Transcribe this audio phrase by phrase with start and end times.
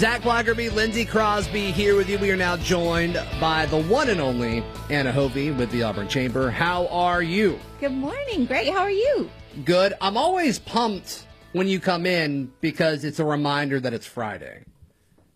[0.00, 2.16] Zach Blackerby, Lindsey Crosby here with you.
[2.18, 6.50] We are now joined by the one and only Anna Hovey with the Auburn Chamber.
[6.50, 7.60] How are you?
[7.80, 8.46] Good morning.
[8.46, 8.72] Great.
[8.72, 9.28] How are you?
[9.66, 9.92] Good.
[10.00, 14.64] I'm always pumped when you come in because it's a reminder that it's Friday.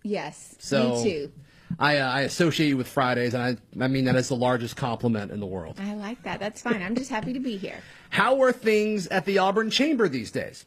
[0.02, 0.56] Yes.
[0.60, 1.32] So me too.
[1.78, 4.76] I, uh, I associate you with Fridays, and I, I mean that is the largest
[4.76, 5.78] compliment in the world.
[5.78, 6.40] I like that.
[6.40, 6.80] That's fine.
[6.80, 7.76] I'm just happy to be here.
[8.08, 10.64] How are things at the Auburn Chamber these days?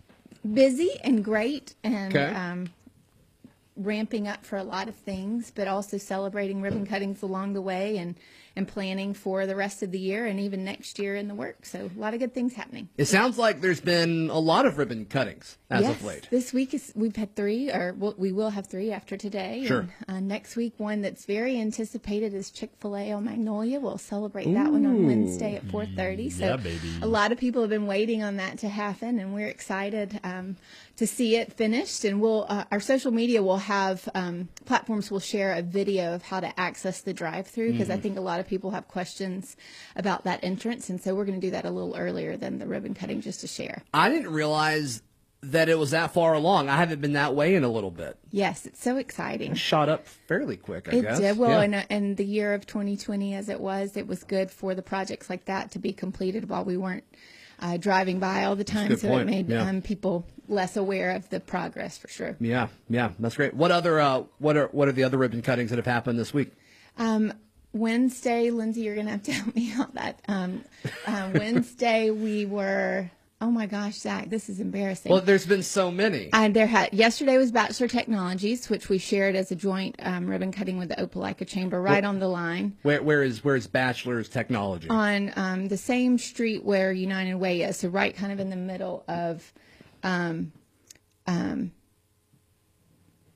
[0.54, 2.36] Busy and great, and Okay.
[2.36, 2.70] um,
[3.78, 7.98] ramping up for a lot of things, but also celebrating ribbon cuttings along the way,
[7.98, 8.16] and
[8.58, 11.70] and planning for the rest of the year and even next year in the works.
[11.72, 12.90] So a lot of good things happening.
[12.98, 16.28] It sounds like there's been a lot of ribbon cuttings as yes, of late.
[16.32, 19.64] this week is we've had three, or we'll, have three after today.
[19.68, 19.88] Sure.
[20.08, 23.80] And, uh, next week, one that's very anticipated is Chick Fil A on Magnolia.
[23.80, 26.30] We'll celebrate that one on Wednesday at four thirty.
[26.30, 26.90] So Yeah, baby.
[27.02, 30.56] a lot of people have been waiting on that to happen, and we're excited um,
[30.96, 32.06] to see it finished.
[32.06, 36.24] And we'll uh, our social media will have um, platforms will share a video of
[36.24, 37.98] how to access the drive-through because Mm-hmm.
[38.00, 39.56] I think a lot of people have questions
[39.96, 42.66] about that entrance, and so we're going to do that a little earlier than the
[42.68, 43.84] ribbon cutting just to share.
[43.94, 45.02] I didn't realize
[45.42, 46.68] that it was that far along.
[46.68, 48.18] I haven't been that way in a little bit.
[48.32, 49.54] Yes, it's so exciting.
[49.54, 51.20] Shot up fairly quick, I It guess.
[51.20, 51.62] did well, Yeah.
[51.62, 54.82] and uh, and the year of 2020 as it was, it was good for the
[54.82, 57.04] projects like that to be completed while we weren't
[57.60, 58.96] uh, driving by all the time.
[58.98, 59.68] So point, it made yeah.
[59.70, 62.36] um, people less aware of the progress for sure.
[62.40, 63.54] Yeah, yeah, that's great.
[63.54, 66.34] What other uh, what are what are the other ribbon cuttings that have happened this
[66.34, 66.52] week?
[66.98, 67.32] Um,
[67.78, 69.94] Wednesday, Lindsay, you're gonna have to help me out.
[69.96, 70.64] That um,
[71.06, 73.10] uh, Wednesday we were.
[73.40, 75.12] Oh my gosh, Zach, this is embarrassing.
[75.12, 76.32] Well, there's been so many.
[76.34, 80.52] And there had yesterday was Bachelor Technologies, which we shared as a joint um, ribbon
[80.52, 82.76] cutting with the Opelika Chamber, right on the line.
[82.82, 84.90] Where where is where is Bachelor's Technology?
[84.90, 88.56] on um, the same street where United Way is, so right kind of in the
[88.56, 89.54] middle of.
[90.04, 90.52] Um,
[91.28, 91.72] um,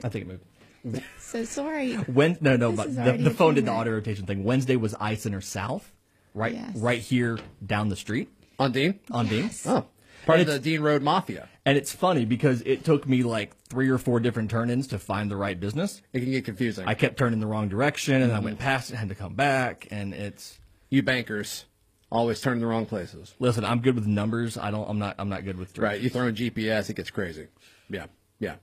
[0.03, 0.45] I think it moved.
[1.19, 1.95] so sorry.
[1.95, 4.43] When no no, This but the, the phone did the auto rotation thing.
[4.43, 5.91] Wednesday was I Center South,
[6.33, 6.75] right Yes.
[6.77, 8.99] right here down the street On Dean?
[9.11, 9.49] on Dean.
[9.65, 9.85] Oh,
[10.25, 11.47] part And of the Dean Road Mafia.
[11.65, 15.29] And it's funny because it took me like three or four different turn-ins to find
[15.29, 16.01] the right business.
[16.11, 16.87] It can get confusing.
[16.87, 18.45] I kept turning the wrong direction, and I Mm-hmm.
[18.45, 20.57] went past it, had to come back, and it's.
[20.89, 21.65] you bankers
[22.11, 23.35] always turn in the wrong places.
[23.39, 24.57] Listen, I'm good with numbers.
[24.57, 24.89] I don't.
[24.89, 25.15] I'm not.
[25.19, 26.01] I'm not good with Right.
[26.01, 27.45] You throw in GPS, it gets crazy.
[27.89, 28.07] Yeah.
[28.39, 28.55] Yeah.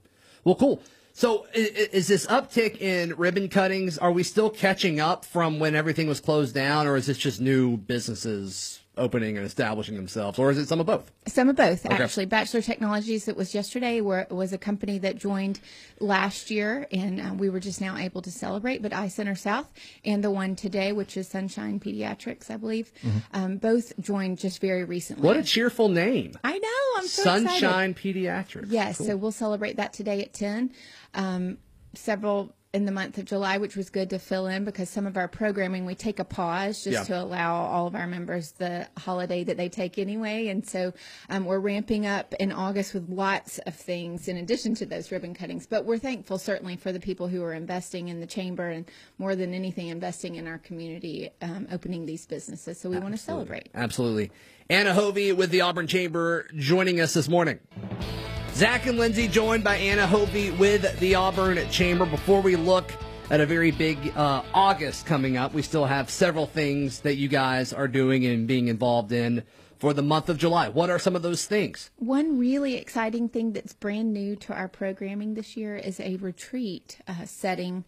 [0.43, 0.81] Well, cool.
[1.19, 3.97] So is this uptick in ribbon cuttings?
[3.97, 7.41] Are we still catching up from when everything was closed down, or is this just
[7.41, 11.11] new businesses opening and establishing themselves, or is it some of both?
[11.27, 12.25] Some of both, actually.
[12.25, 15.59] Bachelor Technologies that was yesterday were, was a company that joined
[15.99, 18.81] last year, and uh, we were just now able to celebrate.
[18.81, 19.71] But I Center South
[20.05, 22.91] and the one today, which is Sunshine Pediatrics, I believe,
[23.33, 25.25] um, both joined just very recently.
[25.25, 26.37] What a cheerful name!
[26.43, 26.67] I know.
[27.01, 27.47] I'm so excited.
[27.49, 28.65] Sunshine Pediatrics.
[28.69, 29.07] Yes, Cool.
[29.07, 30.71] so we'll celebrate that today at 10.
[31.13, 31.57] Um,
[31.95, 35.17] several in the month of July, which was good to fill in because some of
[35.17, 37.03] our programming, we take a pause just Yeah.
[37.15, 40.47] to allow all of our members the holiday that they take anyway.
[40.49, 40.93] And so
[41.29, 45.33] um, we're ramping up in August with lots of things in addition to those ribbon
[45.33, 45.65] cuttings.
[45.65, 48.85] But we're thankful certainly for the people who are investing in the chamber and
[49.17, 52.79] more than anything, investing in our community, um, opening these businesses.
[52.79, 53.69] So we want to celebrate.
[53.73, 54.31] Absolutely.
[54.69, 57.57] Anna Hovey with the Auburn Chamber joining us this morning.
[58.59, 62.05] Zach and Lindsay joined by Anna Hovey with the Auburn Chamber.
[62.05, 62.91] Before we look
[63.29, 67.29] at a very big uh, August coming up, we still have several things that you
[67.29, 69.43] guys are doing and being involved in
[69.77, 70.67] for the month of July.
[70.67, 71.89] What are some of those things?
[71.95, 76.99] One really exciting thing that's brand new to our programming this year is a retreat
[77.07, 77.85] uh, setting,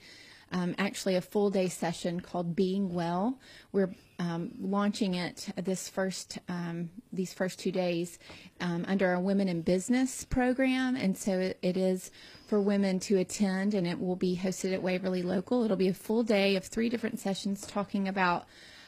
[0.51, 3.39] um, actually a full day session called Being Well.
[3.72, 8.19] We're um, launching it this first um, these first two days
[8.59, 12.12] um, under our Women in Business program, and so it, it is
[12.47, 15.63] for women to attend, and it will be hosted at Waverly Local.
[15.63, 18.45] It'll be a full day of three different sessions talking about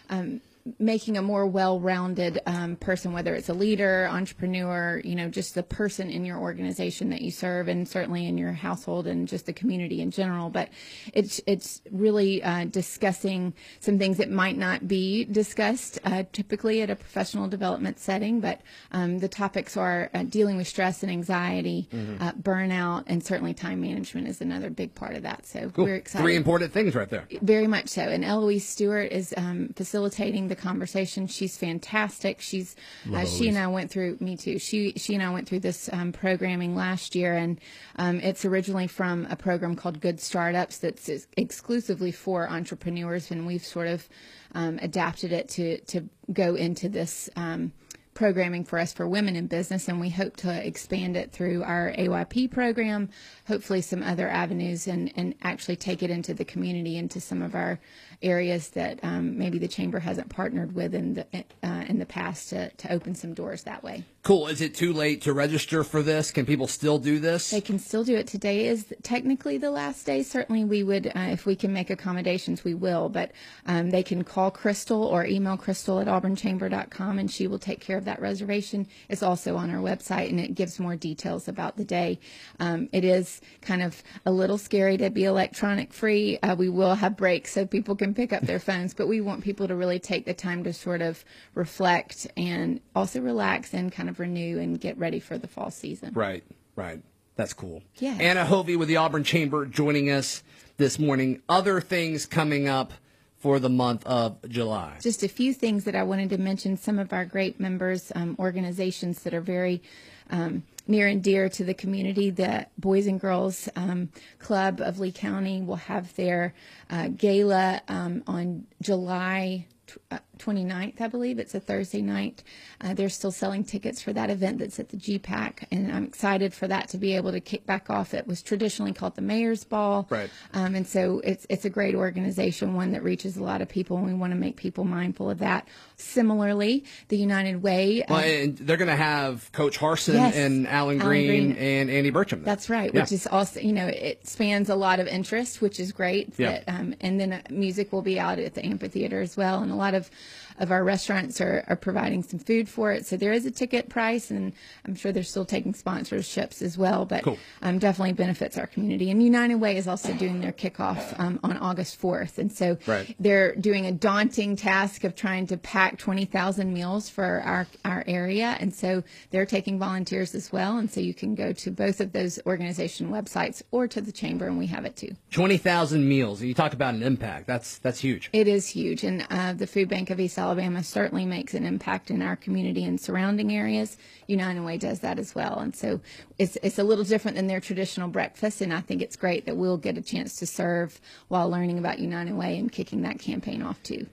[0.09, 0.41] um,
[0.79, 5.63] making a more well-rounded um, person, whether it's a leader, entrepreneur, you know, just the
[5.63, 9.53] person in your organization that you serve, and certainly in your household and just the
[9.53, 10.49] community in general.
[10.49, 10.69] But
[11.13, 16.89] it's it's really uh, discussing some things that might not be discussed uh, typically at
[16.89, 18.39] a professional development setting.
[18.39, 18.61] But
[18.91, 21.89] um, the topics are uh, dealing with stress and anxiety,
[22.21, 25.45] uh, burnout, and certainly time management is another big part of that.
[25.45, 25.85] So Cool.
[25.85, 26.23] we're excited.
[26.23, 27.27] Three important things right there.
[27.41, 28.03] Very much so.
[28.03, 31.27] And Eloise Stewart is um, facilitating the conversation.
[31.27, 32.41] She's fantastic.
[32.41, 32.75] She's
[33.13, 34.59] uh, she and I went through me too.
[34.59, 37.59] She she and I went through this um, programming last year, and
[37.95, 43.65] um, it's originally from a program called Good Startups that's exclusively for entrepreneurs, and we've
[43.65, 44.07] sort of
[44.53, 47.29] um, adapted it to to go into this.
[47.35, 47.71] Um,
[48.13, 51.93] programming for us for women in business, and we hope to expand it through our
[51.97, 53.09] AYP program,
[53.47, 57.55] hopefully some other avenues, and, and actually take it into the community, into some of
[57.55, 57.79] our
[58.21, 61.25] areas that um, maybe the chamber hasn't partnered with in the
[61.63, 64.03] uh, in the past to, to open some doors that way.
[64.23, 64.47] Cool.
[64.47, 66.31] Is it too late to register for this?
[66.31, 67.49] Can people still do this?
[67.49, 68.25] They can still do it.
[68.25, 70.23] Today is technically the last day.
[70.23, 73.09] Certainly, we would, uh, if we can make accommodations, we will.
[73.09, 73.31] But
[73.65, 77.97] um, they can call Crystal or email Crystal at auburnchamber.com and she will take care
[77.97, 78.87] of that reservation.
[79.09, 82.17] It's also on our website and it gives more details about the day.
[82.61, 86.39] Um, it is kind of a little scary to be electronic free.
[86.41, 89.43] Uh, we will have breaks so people can pick up their phones, but we want
[89.43, 94.07] people to really take the time to sort of reflect and also relax and kind
[94.07, 96.13] of renew and get ready for the fall season.
[96.13, 96.43] Right,
[96.75, 97.01] right.
[97.35, 97.81] That's cool.
[97.97, 98.15] Yeah.
[98.19, 100.43] Anna Hovey with the Auburn Chamber joining us
[100.77, 101.41] this morning.
[101.49, 102.93] Other things coming up
[103.39, 104.97] for the month of July.
[105.01, 106.77] Just a few things that I wanted to mention.
[106.77, 109.81] Some of our great members, um, organizations that are very
[110.29, 112.29] um, near and dear to the community.
[112.29, 114.09] The Boys and Girls um,
[114.39, 116.53] Club of Lee County will have their
[116.89, 119.65] uh, gala um, on July
[120.11, 121.39] uh, 29th, I believe.
[121.39, 122.43] It's a Thursday night.
[122.81, 126.53] Uh, they're still selling tickets for that event that's at the GPAC, and I'm excited
[126.53, 128.13] for that to be able to kick back off.
[128.13, 130.29] It was traditionally called the Mayor's Ball, right?
[130.53, 133.97] Um, and so it's it's a great organization, one that reaches a lot of people,
[133.97, 135.67] and we want to make people mindful of that.
[135.95, 138.03] Similarly, the United Way.
[138.09, 141.55] Well, uh, and they're going to have Coach Harsin yes, and Alan Green, Alan Green,
[141.55, 142.43] and Andy Burcham.
[142.43, 143.01] That's right, yeah.
[143.01, 146.33] which is also you know it spans a lot of interest, which is great.
[146.37, 146.51] Yeah.
[146.51, 149.71] That, um, and then uh, music will be out at the amphitheater as well, and
[149.71, 150.09] a lot of
[150.59, 153.05] of our restaurants are, are providing some food for it.
[153.05, 154.53] So there is a ticket price, and
[154.85, 157.37] I'm sure they're still taking sponsorships as well, but cool.
[157.61, 159.09] um, definitely benefits our community.
[159.11, 162.37] And United Way is also doing their kickoff um, on August 4th.
[162.37, 163.15] And so right.
[163.19, 168.57] they're doing a daunting task of trying to pack 20,000 meals for our, our area.
[168.59, 170.77] And so they're taking volunteers as well.
[170.77, 174.47] And so you can go to both of those organization websites or to the chamber,
[174.47, 175.15] and we have it too.
[175.31, 176.41] 20,000 meals.
[176.41, 177.47] You talk about an impact.
[177.47, 178.29] That's, that's huge.
[178.33, 179.03] It is huge.
[179.03, 182.85] And uh, the Food Bank of East Alabama certainly makes an impact in our community
[182.85, 183.97] and surrounding areas.
[184.27, 185.99] United Way does that as well, and so
[186.39, 188.61] it's it's a little different than their traditional breakfast.
[188.61, 191.99] And I think it's great that we'll get a chance to serve while learning about
[191.99, 194.07] United Way and kicking that campaign off too.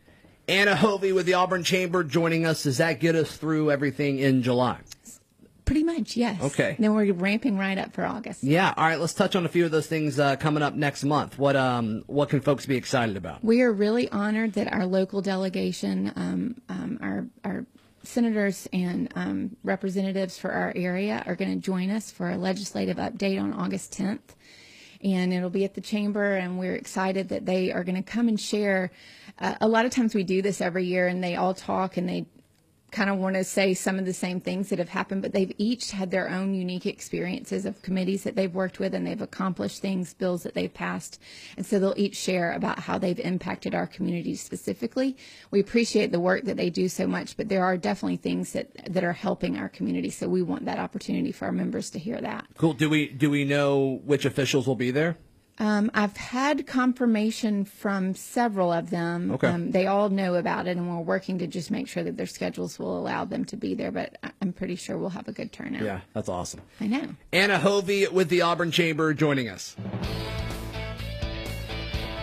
[0.49, 2.65] Anna Hovey with the Auburn Chamber joining us.
[2.65, 4.79] Does that get us through everything in July?
[5.71, 6.43] Pretty much, yes.
[6.43, 6.75] Okay.
[6.81, 8.43] Then we're ramping right up for August.
[8.43, 8.75] Yeah.
[8.77, 8.99] All right.
[8.99, 11.39] Let's touch on a few of those things uh, coming up next month.
[11.39, 13.45] What um what can folks be excited about?
[13.45, 17.67] We are really honored that our local delegation, um, um, our our
[18.03, 22.97] senators and um, representatives for our area are going to join us for a legislative
[22.97, 24.35] update on August 10th.
[25.05, 28.27] And it'll be at the chamber, and we're excited that they are going to come
[28.27, 28.91] and share.
[29.39, 32.09] Uh, a lot of times we do this every year, and they all talk and
[32.09, 32.27] they
[32.91, 35.53] kind of want to say some of the same things that have happened, but they've
[35.59, 39.81] each had their own unique experiences of committees that they've worked with and they've accomplished
[39.81, 41.21] things, bills that they've passed.
[41.57, 45.17] And so they'll each share about how they've impacted our community specifically.
[45.51, 48.71] We appreciate the work that they do so much, but there are definitely things that,
[48.93, 50.11] that are helping our community.
[50.11, 52.47] So we want that opportunity for our members to hear that.
[52.57, 52.75] Cool.
[52.75, 55.17] Do we, do we know which officials will be there?
[55.61, 59.31] Um, I've had confirmation from several of them.
[59.33, 59.47] Okay.
[59.47, 62.27] Um, they all know about it, and we're working to just make sure that their
[62.27, 63.93] schedules will allow them to be there.
[63.93, 65.83] But I'm pretty sure we'll have a good turnout.
[65.83, 66.63] Yeah, that's awesome.
[66.81, 67.15] I know.
[67.33, 69.77] Anna Hovey with the Auburn Chamber joining us.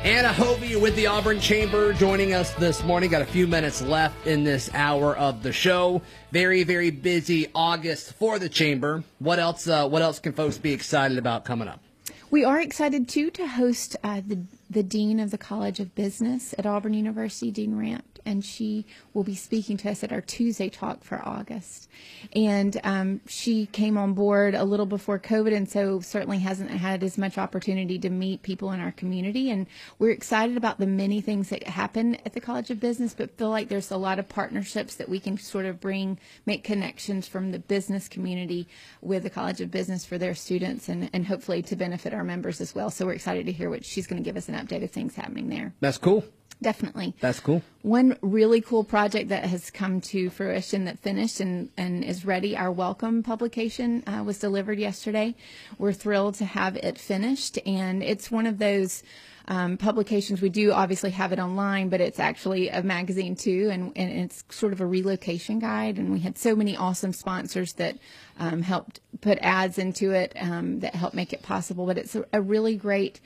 [0.04, 3.12] Anna Hovey with the Auburn Chamber joining us this morning.
[3.12, 6.02] Got a few minutes left in this hour of the show.
[6.32, 9.04] Very, very busy August for the Chamber.
[9.20, 9.68] What else?
[9.68, 11.82] Uh, what else can folks be excited about coming up?
[12.30, 16.54] We are excited too to host uh, the the dean of the College of Business
[16.58, 20.70] at Auburn University, Dean Ranft, and she will be speaking to us at our Tuesday
[20.70, 21.90] talk for August.
[22.36, 27.04] And um, she came on board a little before COVID, and so certainly hasn't had
[27.04, 29.50] as much opportunity to meet people in our community.
[29.50, 29.66] And
[29.98, 33.50] we're excited about the many things that happen at the College of Business, but feel
[33.50, 37.52] like there's a lot of partnerships that we can sort of bring, make connections from
[37.52, 38.68] the business community
[39.02, 42.60] with the College of Business for their students, and, and hopefully to benefit our members
[42.60, 42.92] as well.
[42.92, 45.16] So we're excited to hear what she's going to give us an update of things
[45.16, 45.74] happening there.
[45.80, 46.26] That's cool.
[46.62, 47.14] Definitely.
[47.20, 47.62] That's cool.
[47.84, 52.58] One really cool project that has come to fruition that finished and, and is ready.
[52.58, 55.36] Our welcome publication uh, was delivered yesterday.
[55.78, 59.04] We're thrilled to have it finished, and it's one of those
[59.48, 60.42] um, publications.
[60.42, 64.44] We do obviously have it online, but it's actually a magazine too, and, and it's
[64.50, 65.98] sort of a relocation guide.
[65.98, 67.98] And we had so many awesome sponsors that
[68.40, 71.86] um, helped put ads into it um, that helped make it possible.
[71.86, 73.20] But it's a, a, really great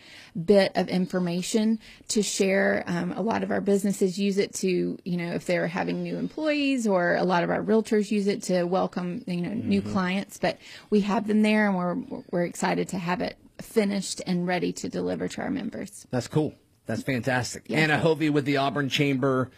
[0.46, 2.84] bit of information to share.
[2.88, 6.18] Um, a lot of our businesses use it to, you know, if they're having new
[6.18, 9.70] employees, or a lot of our realtors use it to welcome, you know, mm-hmm.
[9.70, 10.38] new clients.
[10.38, 10.60] But
[10.92, 14.90] we have them there, and we're we're excited to have it finished and ready to
[14.90, 16.06] deliver to our members.
[16.12, 16.54] That's cool.
[16.86, 17.64] That's fantastic.
[17.68, 17.80] Yes.
[17.80, 19.52] Anna Hovey with the Auburn Chamber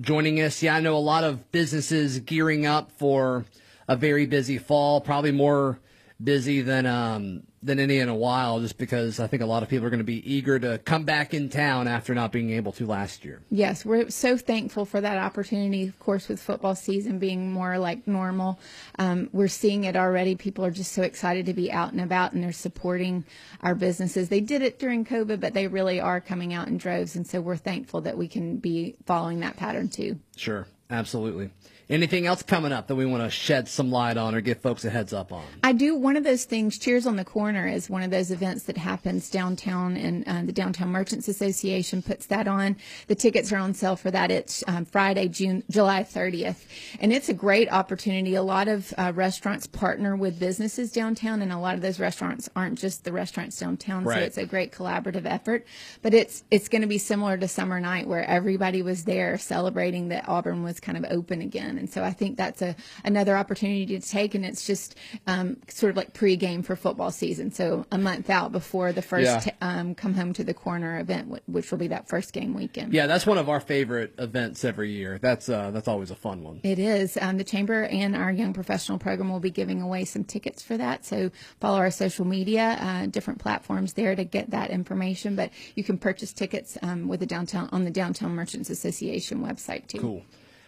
[0.00, 0.62] joining us.
[0.62, 3.44] Yeah, I know a lot of businesses gearing up for
[3.88, 5.80] a very busy fall, probably more
[6.22, 9.68] busy than um, than any in a while, just because I think a lot of
[9.68, 12.72] people are going to be eager to come back in town after not being able
[12.72, 13.42] to last year.
[13.50, 15.88] Yes, we're so thankful for that opportunity.
[15.88, 18.58] Of course, with football season being more like normal,
[18.98, 20.36] um, we're seeing it already.
[20.36, 23.24] People are just so excited to be out and about, and they're supporting
[23.62, 24.28] our businesses.
[24.28, 27.40] They did it during COVID, but they really are coming out in droves, and so
[27.40, 30.20] we're thankful that we can be following that pattern too.
[30.36, 31.50] Sure, absolutely.
[31.88, 34.84] Anything else coming up that we want to shed some light on or give folks
[34.84, 35.44] a heads up on?
[35.62, 35.94] I do.
[35.94, 39.30] One of those things, Cheers on the Corner, is one of those events that happens
[39.30, 42.76] downtown, and uh, the Downtown Merchants Association puts that on.
[43.06, 44.32] The tickets are on sale for that.
[44.32, 46.64] It's um, Friday, June, July 30th,
[46.98, 48.34] and it's a great opportunity.
[48.34, 52.48] A lot of uh, restaurants partner with businesses downtown, and a lot of those restaurants
[52.56, 54.02] aren't just the restaurants downtown.
[54.02, 54.18] Right.
[54.18, 55.64] So it's a great collaborative effort.
[56.02, 60.08] But it's it's going to be similar to summer night, where everybody was there celebrating
[60.08, 61.75] that Auburn was kind of open again.
[61.78, 65.90] And so I think that's a another opportunity to take, and it's just um, sort
[65.90, 67.50] of like pregame for football season.
[67.52, 69.40] So a month out before the first yeah.
[69.40, 72.92] t- um, come home to the corner event, which will be that first game weekend.
[72.92, 75.18] Yeah, that's one of our favorite events every year.
[75.18, 76.60] That's uh, that's always a fun one.
[76.62, 77.18] It is.
[77.20, 80.76] Um, the chamber and our young professional program will be giving away some tickets for
[80.76, 81.04] that.
[81.04, 81.30] So
[81.60, 85.36] follow our social media, uh, different platforms there to get that information.
[85.36, 89.86] But you can purchase tickets um, with the downtown on the Downtown Merchants Association website
[89.88, 90.00] too.
[90.00, 90.22] Cool.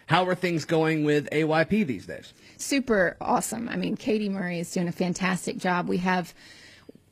[0.09, 2.33] How are things going with AYP these days?
[2.57, 3.69] Super awesome.
[3.69, 5.87] I mean, Katie Murray is doing a fantastic job.
[5.87, 6.33] We have,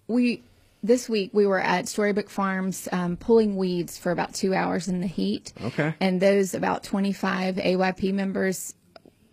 [0.07, 0.41] we,
[0.81, 4.99] this week we were at Storybook Farms um, pulling weeds for about two hours in
[4.99, 5.53] the heat.
[5.63, 5.93] Okay.
[5.99, 8.73] And those about 25 AYP members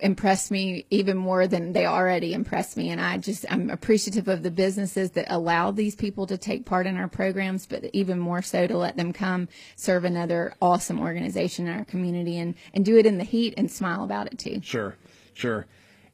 [0.04, 2.90] impressed me even more than they already impressed me.
[2.90, 6.86] And I just, I'm appreciative of the businesses that allow these people to take part
[6.86, 11.66] in our programs, but even more so to let them come serve another awesome organization
[11.66, 14.60] in our community and, and do it in the heat and smile about it too.
[14.62, 14.94] Sure,
[15.32, 15.66] sure.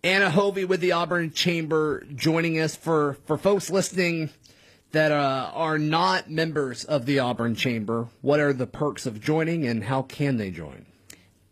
[0.05, 4.31] Anna Hovey with the Auburn Chamber joining us for, for folks listening
[4.93, 8.09] that uh, are not members of the Auburn Chamber.
[8.23, 10.87] What are the perks of joining and how can they join?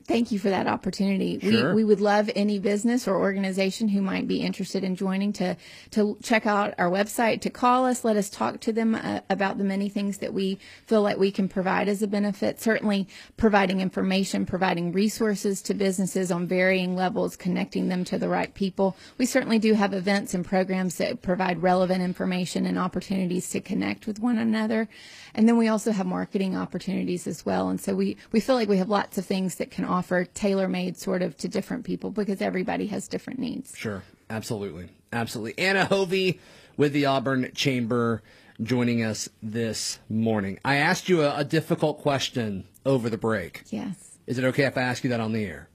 [0.08, 1.38] Thank you for that opportunity.
[1.38, 1.74] Sure.
[1.74, 5.54] We, we would love any business or organization who might be interested in joining to,
[5.90, 9.58] to check out our website, to call us, let us talk to them uh, about
[9.58, 12.58] the many things that we feel like we can provide as a benefit.
[12.58, 18.54] Certainly providing information, providing resources to businesses on varying levels, connecting them to the right
[18.54, 18.96] people.
[19.18, 24.06] We certainly do have events and programs that provide relevant information and opportunities to connect
[24.06, 24.88] with one another.
[25.34, 27.68] And then we also have marketing opportunities as well.
[27.68, 29.97] And so we, we feel like we have lots of things that can offer
[30.34, 33.76] tailor made sort of to different people because everybody has different needs.
[33.76, 34.02] Sure.
[34.30, 34.88] Absolutely.
[35.12, 35.58] Absolutely.
[35.58, 36.40] Anna Hovey
[36.76, 38.22] with the Auburn Chamber
[38.62, 40.58] joining us this morning.
[40.64, 43.62] I asked you a, a difficult question over the break.
[43.70, 44.18] Yes.
[44.26, 45.68] Is it okay if I ask you that on the air?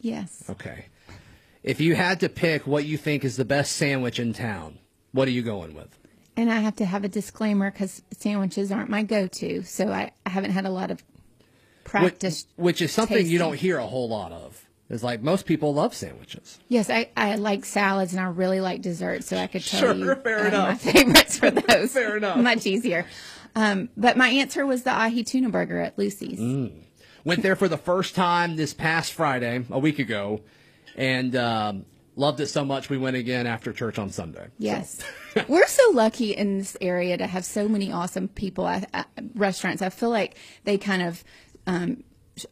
[0.00, 0.44] Yes.
[0.48, 0.86] Okay.
[1.62, 4.78] If you had to pick what you think is the best sandwich in town,
[5.12, 5.98] what are you going with?
[6.36, 10.30] And I have to have a disclaimer because sandwiches aren't my go-to, so I, I
[10.30, 11.02] haven't had a lot of
[11.86, 12.46] practice.
[12.56, 13.32] Which, which is something tasting.
[13.32, 14.62] you don't hear a whole lot of.
[14.88, 16.60] It's like most people love sandwiches.
[16.68, 19.94] Yes, I, I like salads and I really like desserts, so I could tell sure,
[19.94, 20.84] you fair uh, enough.
[20.84, 21.92] my favorites for those.
[21.92, 22.38] fair enough.
[22.38, 23.04] Much easier.
[23.56, 26.38] Um, but my answer was the ahi tuna burger at Lucy's.
[26.38, 26.82] Mm.
[27.24, 30.42] Went there for the first time this past Friday, a week ago,
[30.94, 34.46] and um, loved it so much we went again after church on Sunday.
[34.58, 35.04] Yes.
[35.34, 35.44] So.
[35.48, 39.82] We're so lucky in this area to have so many awesome people at, at restaurants.
[39.82, 41.24] I feel like they kind of
[41.66, 42.02] um,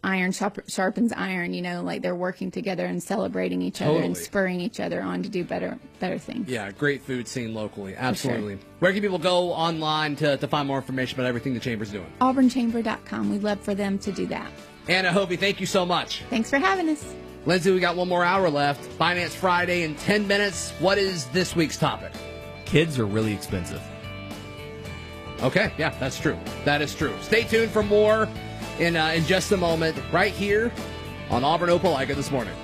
[0.03, 3.99] iron sharpens iron, you know, like they're working together and celebrating each totally.
[3.99, 6.49] other and spurring each other on to do better better things.
[6.49, 7.95] Yeah, great food scene locally.
[7.95, 8.57] Absolutely.
[8.57, 8.65] Sure.
[8.79, 12.11] Where can people go online to, to find more information about everything the Chamber's doing?
[12.21, 13.31] AuburnChamber.com.
[13.31, 14.51] We'd love for them to do that.
[14.89, 16.23] Anna Hovey, thank you so much.
[16.31, 17.15] Thanks for having us.
[17.47, 18.83] Lindsay, we got one more hour left.
[18.93, 20.71] Finance Friday in 10 minutes.
[20.79, 22.13] What is this week's topic?
[22.65, 23.83] Kids are really expensive.
[25.43, 26.39] Okay, yeah, that's true.
[26.65, 27.15] That is true.
[27.21, 28.29] Stay tuned for more
[28.79, 30.73] in uh, in just a moment, right here
[31.31, 32.55] on Auburn Opelika this morning.